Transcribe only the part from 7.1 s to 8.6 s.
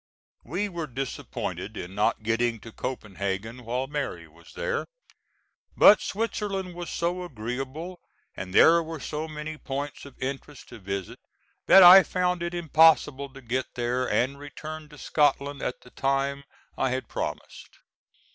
agreeable, and